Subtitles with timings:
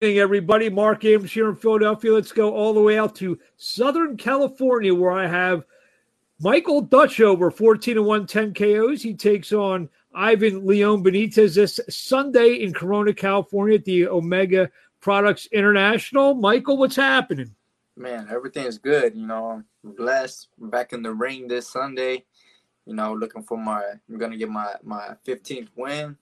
[0.00, 0.70] everybody.
[0.70, 2.12] Marc Abrams here in Philadelphia.
[2.12, 5.64] Let's go all the way out to Southern California, where I have
[6.38, 9.02] Michael Dutchover, 14 and 1, 10 KOs.
[9.02, 15.46] He takes on Ivan Leon Benitez this Sunday in Corona, California at the Omega Products
[15.46, 16.34] International.
[16.34, 17.52] Michael, what's happening?
[17.96, 19.16] Man, everything's good.
[19.16, 20.46] You know, I'm blessed.
[20.62, 22.24] I'm back in the ring this Sunday.
[22.86, 26.16] You know, looking for my, I'm going to get my, my 15th win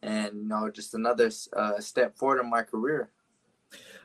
[0.00, 3.10] and, you know, just another uh, step forward in my career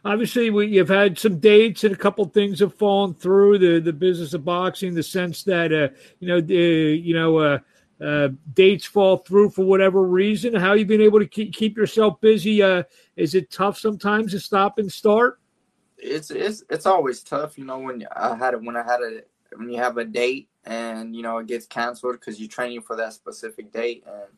[0.06, 3.94] obviously we, you've had some dates and a couple things have fallen through the the
[3.94, 7.60] business of boxing the sense that uh, you know the you know uh,
[8.04, 10.54] uh, dates fall through for whatever reason.
[10.54, 12.84] How you've been able to keep, keep yourself busy uh,
[13.16, 15.40] is it tough sometimes to stop and start?
[15.98, 19.22] It's it's it's always tough you know when i had it when i had a
[19.56, 22.96] when you have a date and you know it gets canceled because you're training for
[22.96, 24.32] that specific date and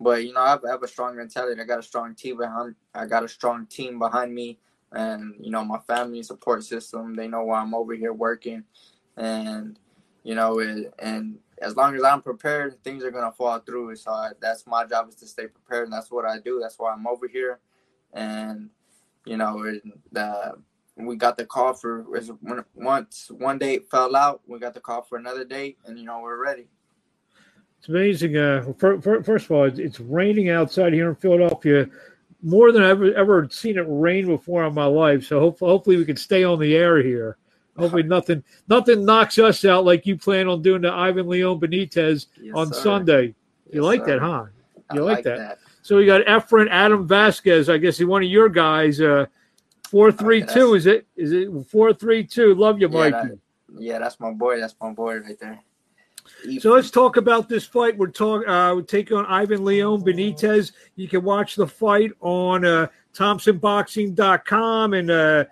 [0.00, 1.60] but you know I have, I have a strong mentality.
[1.60, 4.58] I got a strong team behind i got a strong team behind me.
[4.92, 8.64] And you know my family support system they know why i'm over here working.
[9.16, 9.78] And
[10.24, 13.96] you know it, and as long as i'm prepared things are to fall through.
[13.96, 15.84] So I, that's my job is to stay prepared.
[15.84, 16.58] And that's what i do.
[16.60, 17.60] That's why i'm over here.
[18.14, 18.70] And
[19.24, 20.54] you know it, the
[20.96, 22.04] we got the call for
[22.74, 26.20] once one date fell out we got the call for another date and you know
[26.20, 26.66] we're ready
[27.78, 31.88] it's amazing uh, for, for, first of all it's, raining outside here in philadelphia
[32.42, 35.26] more than I've ever, ever seen it rain before in my life.
[35.26, 37.36] So hopefully, hopefully we can stay on the air here.
[37.76, 42.26] Hopefully nothing nothing knocks us out like you plan on doing to Ivan Leon Benitez
[42.40, 42.80] yes, on sir.
[42.80, 43.34] Sunday.
[43.70, 44.06] You yes, like sir.
[44.06, 44.44] that, huh?
[44.94, 45.38] You like, like that.
[45.38, 45.58] that.
[45.82, 47.68] So we got Efren Adam Vasquez.
[47.68, 49.00] I guess he's one of your guys.
[49.00, 49.26] Uh,
[49.88, 50.74] four three two.
[50.74, 51.06] Is it?
[51.16, 52.54] Is it four three two?
[52.54, 53.10] Love you, Mikey.
[53.10, 53.38] That,
[53.78, 54.60] yeah, that's my boy.
[54.60, 55.60] That's my boy right there.
[56.60, 57.96] So let's talk about this fight.
[57.96, 58.48] We're talking.
[58.48, 60.72] Uh, we're taking on Ivan Leon Benitez.
[60.96, 65.44] You can watch the fight on uh, ThompsonBoxing.com and uh,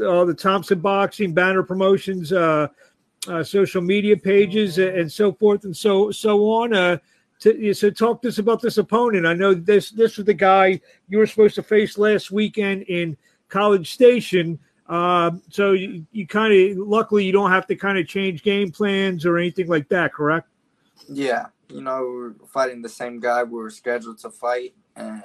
[0.00, 2.68] all the Thompson Boxing Banner Promotions uh,
[3.28, 6.74] uh, social media pages and so forth and so so on.
[6.74, 6.98] Uh,
[7.40, 9.26] to, so talk to us about this opponent.
[9.26, 13.16] I know this this was the guy you were supposed to face last weekend in
[13.48, 14.58] College Station.
[14.88, 18.70] Um, so you, you kind of luckily you don't have to kind of change game
[18.70, 20.48] plans or anything like that, correct?
[21.08, 25.22] Yeah, you know we're fighting the same guy we were scheduled to fight, and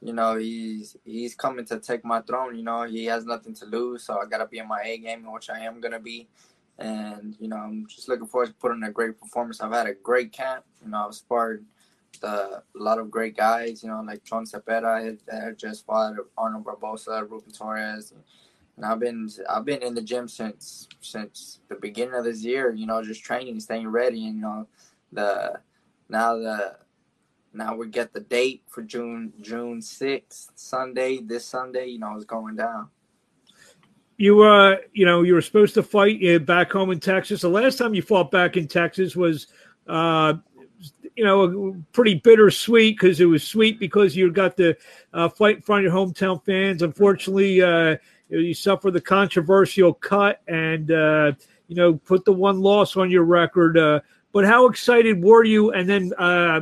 [0.00, 2.56] you know he's he's coming to take my throne.
[2.56, 5.30] You know he has nothing to lose, so I gotta be in my A game,
[5.30, 6.28] which I am gonna be.
[6.78, 9.60] And you know I'm just looking forward to putting a great performance.
[9.60, 10.64] I've had a great camp.
[10.84, 11.64] You know I've sparred
[12.24, 13.84] a lot of great guys.
[13.84, 18.12] You know like John Cepeda, I just fought Arnold Barboza, Ruben Torres.
[18.76, 22.72] And I've been I've been in the gym since since the beginning of this year.
[22.72, 24.26] You know, just training, staying ready.
[24.26, 24.66] And you know,
[25.12, 25.60] the
[26.08, 26.76] now the
[27.52, 31.20] now we get the date for June June sixth, Sunday.
[31.20, 32.88] This Sunday, you know, it's going down.
[34.16, 37.42] You uh, you know, you were supposed to fight uh, back home in Texas.
[37.42, 39.48] The last time you fought back in Texas was,
[39.86, 40.34] uh,
[41.16, 44.76] you know, pretty bittersweet because it was sweet because you got to
[45.12, 46.82] uh, fight in front of your hometown fans.
[46.82, 47.60] Unfortunately,
[48.32, 51.32] uh, you suffer the controversial cut and uh,
[51.68, 53.78] you know put the one loss on your record.
[53.78, 54.00] Uh,
[54.32, 55.72] but how excited were you?
[55.72, 56.60] And then uh,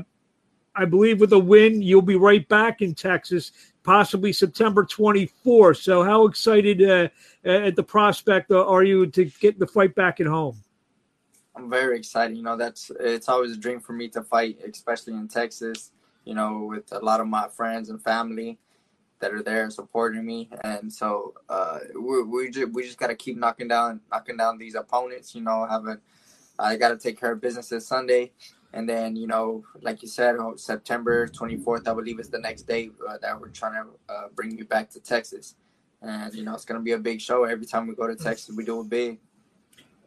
[0.75, 5.83] I believe with a win, you'll be right back in Texas, possibly September 24th.
[5.83, 7.09] So how excited uh,
[7.45, 10.57] at the prospect are you to get the fight back at home?
[11.55, 12.37] I'm very excited.
[12.37, 15.93] You know, that's it's always a dream for me to fight, especially in Texas.
[16.25, 18.59] You know, with a lot of my friends and family
[19.21, 23.37] that are there supporting me, and so uh, we we just we just gotta keep
[23.37, 25.35] knocking down knocking down these opponents.
[25.35, 25.99] You know, having
[26.59, 28.33] I gotta take care of business this Sunday,
[28.73, 32.63] and then you know, like you said, oh, September 24th, I believe is the next
[32.63, 35.55] day uh, that we're trying to uh, bring you back to Texas,
[36.03, 37.45] and you know, it's gonna be a big show.
[37.45, 39.19] Every time we go to Texas, we do it big.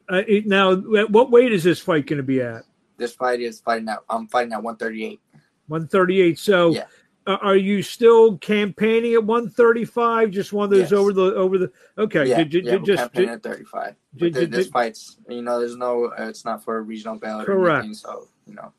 [0.09, 2.63] Uh, now, what weight is this fight going to be at?
[2.97, 4.00] This fight is fighting at.
[4.09, 5.19] I'm fighting at 138.
[5.68, 6.38] 138.
[6.38, 6.85] So yeah.
[7.25, 10.31] Uh, are you still campaigning at 135?
[10.31, 10.91] Just one of those yes.
[10.91, 11.71] over the over the.
[11.98, 13.95] Okay, yeah, j- yeah, just campaigning at 35.
[14.15, 17.45] J- j- this fight's, you know, there's no, uh, it's not for a regional belt.
[17.45, 17.86] Correct.
[17.86, 18.74] Anything, so you know.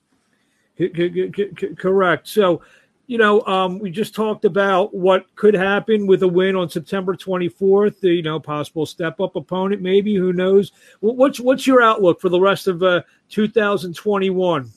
[1.78, 2.28] Correct.
[2.28, 2.60] So,
[3.06, 7.14] you know, um, we just talked about what could happen with a win on September
[7.14, 8.00] 24th.
[8.00, 10.14] The You know, possible step up opponent, maybe.
[10.16, 10.72] Who knows?
[11.00, 14.70] What's what's your outlook for the rest of uh, 2021?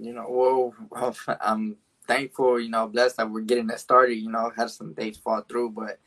[0.00, 1.76] You know, well, I'm
[2.08, 4.16] thankful, you know, blessed that we're getting that started.
[4.16, 6.00] You know, had some dates fall through, but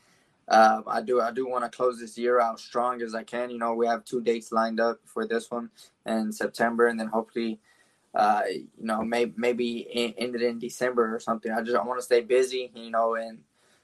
[0.48, 3.48] uh, I do I do want to close this year out strong as I can.
[3.48, 5.70] You know, we have two dates lined up for this one
[6.04, 7.60] in September, and then hopefully,
[8.14, 11.52] uh, you know, maybe maybe end it in December or something.
[11.52, 13.38] I just I want to stay busy, you know, and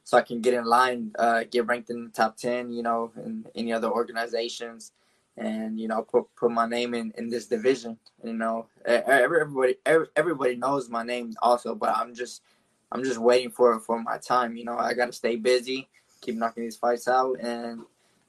[0.05, 3.13] so I can get in line, uh, get ranked in the top ten, you know,
[3.25, 4.93] in any other organizations,
[5.39, 7.99] and you know, put put my name in in this division.
[8.23, 9.77] You know, everybody
[10.17, 12.43] everybody knows my name also, but I'm just
[12.91, 14.57] I'm just waiting for for my time.
[14.57, 15.89] You know, I got to stay busy,
[16.21, 17.83] keep knocking these fights out, and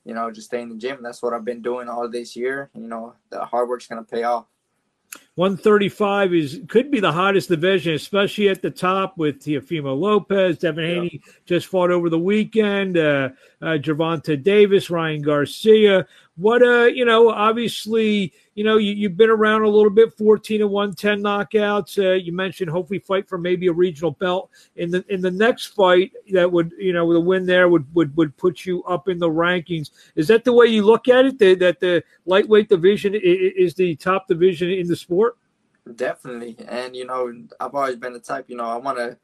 [0.06, 1.00] you know, just stay in the gym.
[1.01, 2.69] That's what I've been doing all this year.
[2.73, 4.45] You know, the hard work's gonna pay off.
[5.35, 10.83] 135 is could be the hottest division, especially at the top with Teofimo Lopez, Devin
[10.83, 10.95] yeah.
[10.95, 13.29] Haney just fought over the weekend, uh,
[13.61, 16.06] uh, Gervonta Davis, Ryan Garcia.
[16.35, 20.59] What uh, you know, obviously, you know, you, you've been around a little bit, 14
[20.59, 21.97] and 110 knockouts.
[21.97, 25.67] Uh, you mentioned hopefully fight for maybe a regional belt in the in the next
[25.67, 29.17] fight that would, you know, the win there would would would put you up in
[29.17, 29.91] the rankings.
[30.17, 31.39] Is that the way you look at it?
[31.39, 35.38] That, that the lightweight division is the top division in the sport?
[35.95, 38.50] Definitely, and you know, I've always been the type.
[38.50, 39.17] You know, I want to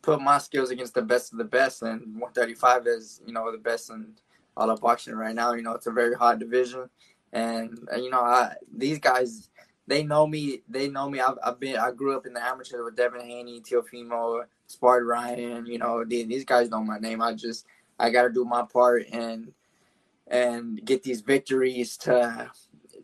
[0.00, 3.58] put my skills against the best of the best, and 135 is you know the
[3.58, 4.14] best in
[4.56, 5.52] all of boxing right now.
[5.52, 6.88] You know, it's a very hot division,
[7.32, 9.50] and uh, you know, I, these guys
[9.90, 10.62] they know me.
[10.68, 11.18] They know me.
[11.18, 11.76] I've, I've been.
[11.76, 15.66] I grew up in the amateur with Devin Haney, Teofimo, Spart Ryan.
[15.66, 17.20] You know, these, these guys know my name.
[17.20, 17.66] I just
[17.98, 19.52] I got to do my part and
[20.28, 22.48] and get these victories to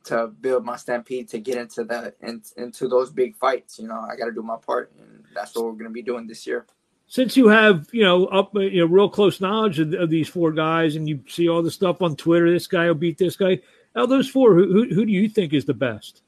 [0.05, 3.81] to build my stampede to get into the in, into those big fights.
[3.81, 6.03] You know, I got to do my part, and that's what we're going to be
[6.03, 6.67] doing this year
[7.09, 10.51] since you have you know up you know real close knowledge of, of, these four
[10.51, 13.61] guys and you see all the stuff on twitter this guy will beat this guy
[13.97, 16.23] out those four who, who, who do you think is the best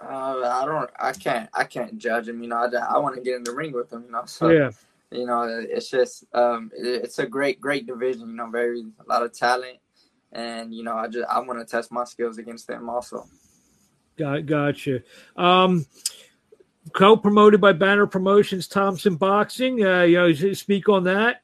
[0.00, 3.20] uh, i don't i can't i can't judge him you know i, I want to
[3.20, 4.70] get in the ring with him you know so yeah
[5.10, 9.08] you know it's just um it, it's a great great division you know very a
[9.08, 9.78] lot of talent
[10.32, 13.24] and you know i just i want to test my skills against them also
[14.18, 15.00] got gotcha
[15.36, 15.86] um
[16.92, 19.84] co-promoted by Banner Promotions, Thompson Boxing.
[19.84, 21.42] Uh, you know, speak on that.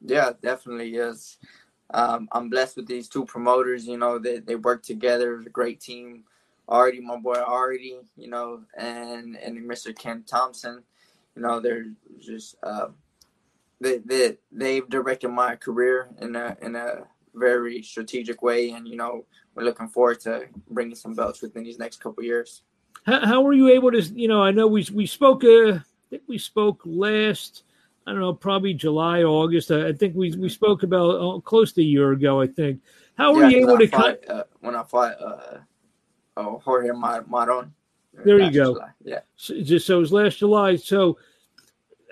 [0.00, 0.90] Yeah, definitely.
[0.90, 1.38] Yes,
[1.90, 3.86] um, I'm blessed with these two promoters.
[3.86, 5.36] You know, they they work together.
[5.36, 6.24] It's a great team.
[6.68, 9.96] Artie, my boy Artie, you know, and and Mr.
[9.96, 10.82] Ken Thompson.
[11.36, 11.86] You know, they're
[12.20, 12.88] just uh,
[13.80, 17.04] they they they've directed my career in a in a
[17.34, 19.24] very strategic way, and you know,
[19.54, 22.62] we're looking forward to bringing some belts within these next couple years.
[23.04, 24.00] How, how were you able to?
[24.00, 25.44] You know, I know we we spoke.
[25.44, 27.62] Uh, I think we spoke last.
[28.06, 29.70] I don't know, probably July, August.
[29.70, 32.40] I, I think we we spoke about uh, close to a year ago.
[32.40, 32.80] I think.
[33.16, 34.28] How were yeah, you able to cut?
[34.28, 35.58] Uh, when I fought uh,
[36.36, 37.72] oh, Jorge Maron.
[38.24, 38.74] There you go.
[38.74, 38.90] July.
[39.02, 39.20] Yeah.
[39.36, 40.76] So, just so it was last July.
[40.76, 41.18] So,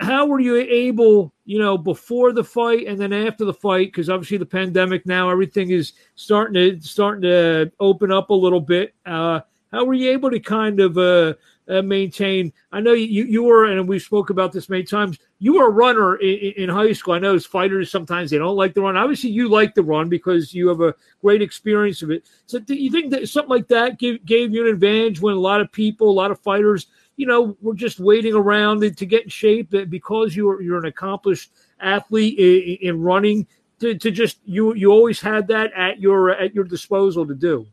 [0.00, 3.88] how were you able, you know, before the fight and then after the fight?
[3.88, 8.60] Because obviously the pandemic now, everything is starting to starting to open up a little
[8.60, 8.94] bit.
[9.06, 9.40] Uh,
[9.72, 11.34] how were you able to kind of uh,
[11.68, 12.52] uh, maintain?
[12.72, 15.18] I know you you were, and we've spoke about this many times.
[15.38, 17.14] You were a runner in, in, high school.
[17.14, 18.96] I know as fighters sometimes they don't like the run.
[18.96, 22.24] Obviously, you like the run because you have a great experience of it.
[22.46, 25.40] So, do you think that something like that gave, gave you an advantage when a
[25.40, 29.24] lot of people, a lot of fighters, you know, were just waiting around to get
[29.24, 33.46] in shape That because you are you're an accomplished athlete in, in running?
[33.80, 37.66] To, to just you you always had that at your at your disposal to do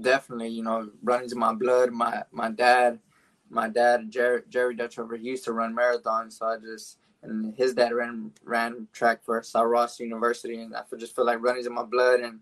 [0.00, 1.92] definitely, you know, runs in my blood.
[1.92, 2.98] My my dad,
[3.50, 7.74] my dad Jerry Jerry Dutchover, he used to run marathons, so I just and his
[7.74, 11.74] dad ran ran track for Sul Ross University, and I just feel like running's in
[11.74, 12.20] my blood.
[12.20, 12.40] And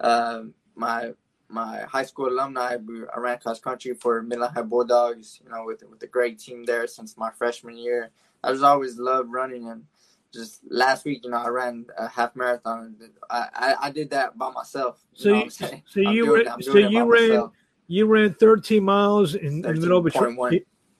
[0.00, 0.42] uh,
[0.74, 1.12] my
[1.48, 2.76] my high school alumni,
[3.14, 6.64] I ran cross country for Midland High Bulldogs, you know, with with a great team
[6.64, 8.10] there since my freshman year.
[8.42, 9.84] I just always loved running, and
[10.32, 12.96] just last week, you know, I ran a half marathon.
[13.30, 14.98] I, I, I did that by myself.
[15.14, 17.12] so you, so you ran, so you ran myself.
[17.22, 17.50] you ran
[17.88, 19.64] 13 miles in, 13.
[19.64, 20.52] in the middle of a tra-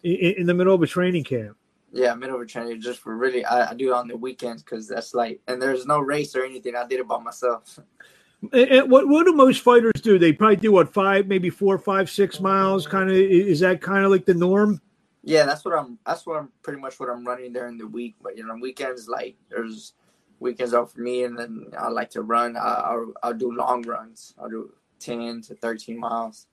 [0.02, 1.56] in, in, the middle of a training camp.
[1.92, 3.44] Yeah, middle of a training just for really.
[3.44, 6.44] I, I do it on the weekends because that's like, and there's no race or
[6.44, 6.74] anything.
[6.74, 7.78] I did it by myself.
[8.52, 10.18] And, and what what do most fighters do?
[10.18, 12.86] They probably do what five, maybe four, five, six miles.
[12.86, 14.80] Kind of is that kind of like the norm?
[15.22, 15.98] Yeah, that's what I'm.
[16.04, 18.16] That's what I'm pretty much what I'm running during the week.
[18.20, 19.94] But you know, weekends like there's
[20.40, 22.56] weekends off for me, and then I like to run.
[22.56, 24.34] I, will I'll do long runs.
[24.38, 26.46] I'll do ten to thirteen miles.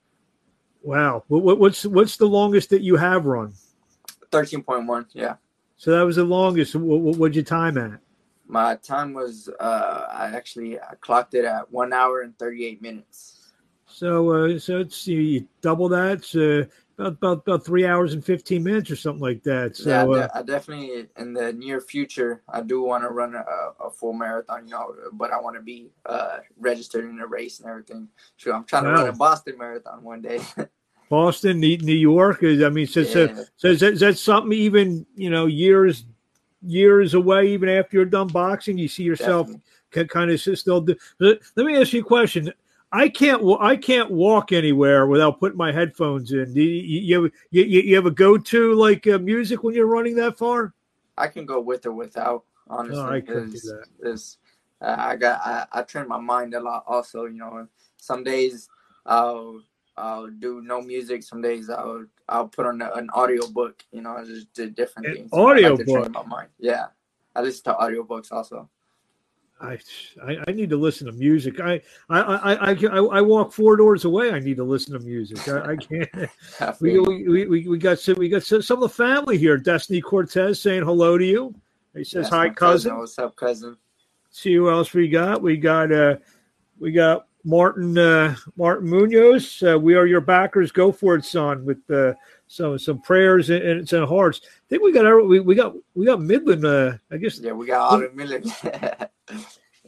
[0.82, 3.54] Wow, what, what's what's the longest that you have run?
[4.32, 5.06] Thirteen point one.
[5.14, 5.36] Yeah.
[5.78, 6.76] So that was the longest.
[6.76, 8.00] What what'd you time at?
[8.48, 12.82] My time was uh, I actually I clocked it at one hour and thirty eight
[12.82, 13.52] minutes.
[13.86, 16.24] So uh, so it's you double that.
[16.24, 16.66] So
[17.02, 19.76] about, about about three hours and fifteen minutes or something like that.
[19.76, 23.44] So yeah, uh, I definitely in the near future I do want to run a,
[23.84, 27.60] a, full marathon, you know, but I want to be uh, registered in a race
[27.60, 28.08] and everything.
[28.38, 28.92] So I'm trying wow.
[28.92, 30.42] to run a Boston marathon one day.
[31.10, 32.42] Boston, New York.
[32.42, 33.08] Is, I mean, so, yeah.
[33.08, 36.06] so, so is, that, is that something even you know years
[36.66, 38.78] years away, even after you're done boxing?
[38.78, 39.50] You see yourself
[39.92, 40.96] kind of still do.
[41.20, 42.54] Let me ask you a question.
[42.92, 46.54] I can't I can't walk anywhere without putting my headphones in.
[46.54, 49.88] Do you, you, have, you, you have a go to like uh, music when you're
[49.88, 50.74] running that far?
[51.18, 52.44] I can go with or without.
[52.70, 54.36] Honestly, oh, I can do that.
[54.82, 56.84] uh, I got I, I train my mind a lot.
[56.88, 57.68] Also, you know,
[57.98, 58.68] some days
[59.06, 59.62] I'll
[59.98, 61.24] I'll do no music.
[61.24, 63.84] Some days I'll I'll put on a, an audio book.
[63.92, 65.30] You know, I just do different an things.
[65.34, 66.12] Audio book.
[66.12, 66.50] My mind.
[66.60, 66.88] Yeah,
[67.36, 68.70] I listen to audio books also.
[69.62, 69.78] I,
[70.48, 71.60] I, need to listen to music.
[71.60, 74.32] I, I, I, I, I walk four doors away.
[74.32, 75.48] I need to listen to music.
[75.48, 76.80] I, I can't.
[76.82, 79.58] we, we, we, we got some, we got some of the family here.
[79.58, 81.56] Destiny Cortez saying hello to you.
[81.96, 82.92] He says hi, cousin.
[82.92, 82.98] cousin.
[82.98, 83.78] What's up, cousin?
[84.32, 85.42] See who else we got.
[85.42, 86.18] We got uh,
[86.80, 89.62] we got Martin uh, Martin Munoz.
[89.62, 90.72] Uh, we are your backers.
[90.72, 91.66] Go for it, son.
[91.66, 92.14] With uh,
[92.52, 94.42] some some prayers and, and some hearts.
[94.44, 96.66] I think we got our, we, we got we got Midland.
[96.66, 97.40] Uh, I guess.
[97.40, 98.54] Yeah, we got all of Midland.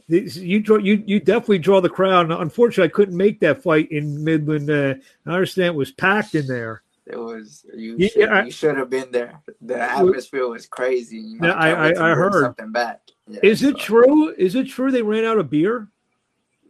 [0.08, 2.30] you draw you you definitely draw the crowd.
[2.30, 4.70] Unfortunately, I couldn't make that fight in Midland.
[4.70, 4.94] Uh,
[5.26, 6.82] I understand it was packed in there.
[7.06, 7.96] It was you.
[7.98, 9.42] Yeah, should, I, you should have been there.
[9.60, 11.18] The atmosphere was crazy.
[11.18, 13.02] You know, I I, I heard something back.
[13.28, 13.68] Yeah, is so.
[13.68, 14.34] it true?
[14.38, 15.88] Is it true they ran out of beer?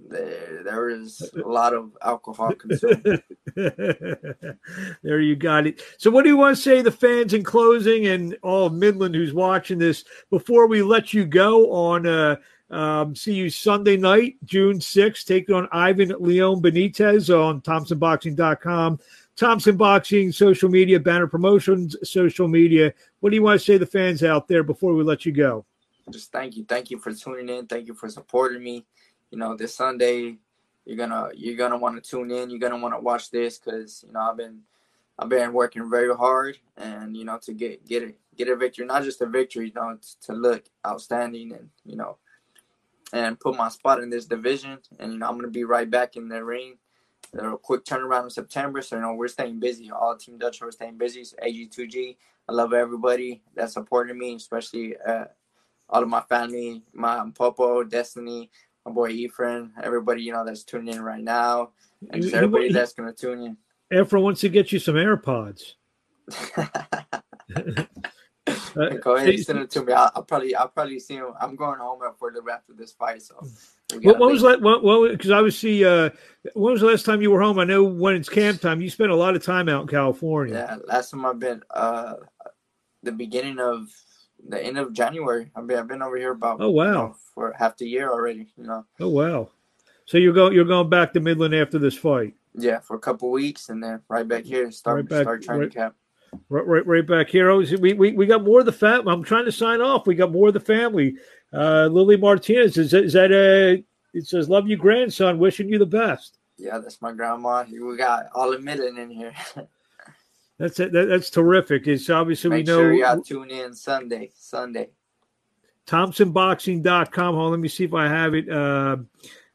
[0.09, 3.23] There, there is a lot of alcohol consumed.
[3.55, 5.83] there you got it.
[5.99, 8.75] So, what do you want to say to the fans in closing, and all of
[8.75, 12.07] Midland who's watching this before we let you go on?
[12.07, 12.37] Uh,
[12.71, 18.99] um, see you Sunday night, June 6th, taking on Ivan Leon Benitez on ThompsonBoxing.com.
[19.37, 22.93] Thompson Boxing, social media, banner promotions, social media.
[23.21, 25.33] What do you want to say to the fans out there before we let you
[25.33, 25.65] go?
[26.11, 26.65] Just thank you.
[26.65, 27.67] Thank you for tuning in.
[27.67, 28.85] Thank you for supporting me.
[29.35, 30.37] You know, this Sunday,
[30.85, 32.51] you're gonna you're gonna want to tune in.
[32.51, 34.61] You're gonna want to watch this because you know I've been
[35.19, 38.87] I've been working very hard and you know to get get it get a victory,
[38.87, 42.19] not just a victory, you know, to look outstanding and you know
[43.13, 44.79] and put my spot in this division.
[45.01, 46.79] And you know, I'm gonna be right back in the ring.
[47.37, 49.91] A quick turnaround in September, so you know we're staying busy.
[49.91, 51.23] All Team Dutch are staying busy.
[51.23, 52.17] It's AG2G.
[52.49, 55.25] I love everybody that supported me, especially uh,
[55.89, 58.51] all of my family, my Popo, Destiny,
[58.85, 61.71] my boy Ephraim, everybody you know that's tuning in right now,
[62.11, 63.57] and everybody that's gonna tune
[63.91, 64.01] in.
[64.01, 65.75] Ephraim wants to get you some AirPods.
[68.47, 69.93] Uh, Go ahead, send it to me.
[69.93, 71.33] I'll, I'll, probably, I'll probably see him.
[71.41, 73.23] I'm going home for the after this fight.
[73.23, 73.37] So,
[74.03, 74.61] what, what was that?
[74.61, 76.11] Well, because obviously, uh,
[76.55, 77.59] when was the last time you were home?
[77.59, 80.55] I know when it's camp time, you spent a lot of time out in California.
[80.55, 82.15] Yeah, last time I've been, uh,
[83.03, 83.89] the beginning of
[84.49, 85.51] the end of January.
[85.55, 86.61] I've been, I've been over here about.
[86.61, 86.85] Oh wow!
[86.85, 88.53] You know, for half the year already.
[88.57, 88.85] You know.
[89.01, 89.51] Oh wow!
[90.07, 92.35] So you're going, you're going back to Midland after this fight.
[92.55, 95.63] Yeah, for a couple weeks, and then right back here, start right back, start training
[95.63, 95.95] right, camp.
[96.49, 97.51] Right, right, right back here.
[97.51, 99.09] Oh, we, we, we got more of the fam.
[99.09, 100.07] I'm trying to sign off.
[100.07, 101.17] We got more of the family.
[101.53, 103.85] Uh, Lily Martinez is that, is that a?
[104.13, 105.39] It says, "Love you, grandson.
[105.39, 107.65] Wishing you the best." Yeah, that's my grandma.
[107.69, 109.35] We got all of Midland in here.
[110.59, 110.93] that's it.
[110.93, 111.87] That, that's terrific.
[111.87, 112.79] It's obviously Make we know.
[112.79, 114.31] Sure you tune in Sunday.
[114.35, 114.91] Sunday.
[115.87, 117.35] ThompsonBoxing.com.
[117.35, 118.49] Hold on, let me see if I have it.
[118.49, 118.97] Uh,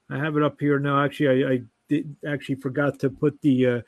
[0.09, 0.79] I have it up here.
[0.79, 3.81] No, actually, I, I did actually forgot to put the uh,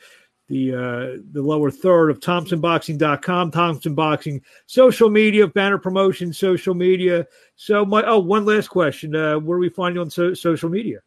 [0.48, 7.28] the uh, the lower third of ThompsonBoxing.com, Thompson Boxing, social media, banner promotion, social media.
[7.56, 10.70] So my oh, one last question: uh, Where do we find you on so, social
[10.70, 11.00] media?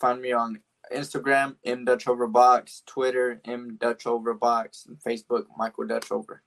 [0.00, 0.60] Find me on
[0.92, 6.38] Instagram, M Dutch Over Box, Twitter, M Dutch Over Box, and Facebook, Michael Dutchover.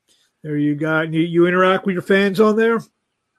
[0.44, 1.02] There you go.
[1.02, 2.80] You, you interact with your fans on there?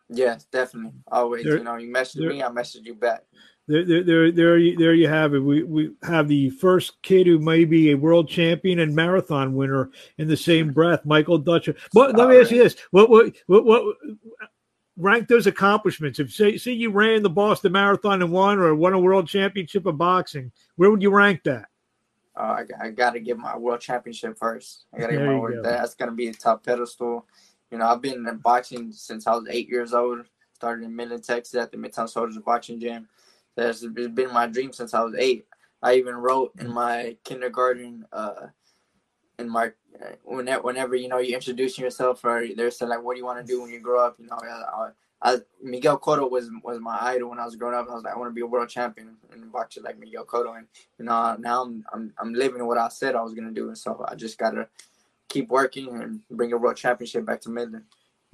[0.09, 0.93] Yes, definitely.
[1.11, 1.45] Always.
[1.45, 3.23] There, you know, you message me, I message you back
[3.69, 5.41] there, there, there, there, you, there you have it.
[5.41, 9.91] We, we have the first kid who may be a world champion and marathon winner
[10.19, 11.75] in the same breath, Michael Dutcher.
[11.93, 13.97] But let me ask you this: what, what, what, what
[14.97, 16.19] rank those accomplishments?
[16.19, 19.87] If say, say you ran the Boston Marathon and won, or won a world championship
[19.87, 21.67] of boxing, where would you rank that?
[22.37, 24.85] Uh, I, I got to give my world championship first.
[24.93, 25.57] I got to give my world.
[25.57, 25.63] Go.
[25.63, 27.27] That's going to be a top pedestal.
[27.71, 30.27] You know, I've been in boxing since I was eight years old.
[30.55, 33.09] Started in Midland, Texas, at the Midtown Soldiers Boxing Gym
[33.57, 35.47] that's been my dream since I was eight.
[35.83, 38.47] I even wrote in my kindergarten, uh,
[39.39, 39.77] in Mark,
[40.25, 43.45] whenever, whenever you know you're introducing yourself or they're saying like, what do you want
[43.45, 44.17] to do when you grow up?
[44.19, 44.91] You know, I,
[45.23, 47.87] I, Miguel Cotto was was my idol when I was growing up.
[47.91, 50.57] I was like, I want to be a world champion in boxing like Miguel Cotto,
[50.57, 50.67] and
[50.99, 53.79] you know now I'm I'm I'm living what I said I was gonna do, and
[53.79, 54.69] so I just gotta
[55.29, 57.85] keep working and bring a world championship back to Midland.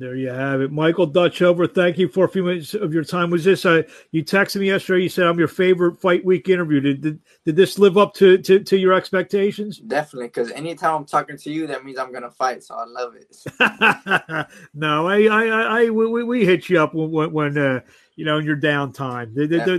[0.03, 1.73] There you have it, Michael Dutchover.
[1.73, 3.31] Thank you for a few minutes of your time.
[3.31, 5.05] Was this uh, you texted me yesterday?
[5.05, 6.81] You said I'm your favorite fight week interview.
[6.81, 9.79] Did did, did this live up to, to, to your expectations?
[9.79, 12.65] Definitely, because anytime I'm talking to you, that means I'm gonna fight.
[12.65, 14.49] So I love it.
[14.75, 17.81] no, I I, I, I we, we hit you up when when uh,
[18.17, 19.35] you know in your downtime.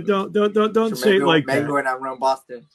[0.06, 1.72] Don't don't don't don't say it like maybe that.
[1.72, 2.66] when I run Boston.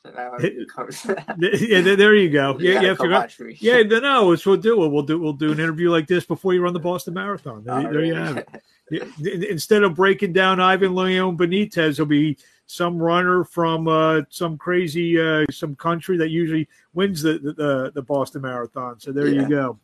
[1.39, 2.57] yeah, there you go.
[2.59, 3.27] You yeah, yeah,
[3.59, 3.81] yeah.
[3.83, 4.77] No, no, it's we'll do.
[4.77, 7.63] We'll do we'll do an interview like this before you run the Boston Marathon.
[7.63, 8.47] There, there you have it.
[9.49, 15.19] Instead of breaking down Ivan Leon Benitez, he'll be some runner from uh, some crazy
[15.19, 18.99] uh, some country that usually wins the the, the Boston Marathon.
[18.99, 19.41] So there Yeah.
[19.41, 19.79] you go.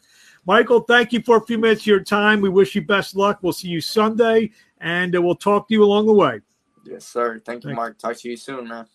[0.48, 2.40] Michael, thank you for a few minutes of your time.
[2.40, 3.40] We wish you best luck.
[3.42, 4.52] We'll see you Sunday,
[4.86, 6.40] and uh, we'll talk to you along the way.
[6.86, 7.42] Yes, sir.
[7.44, 7.98] Thank you, Thank- Marc.
[7.98, 8.86] Talk to you soon, man.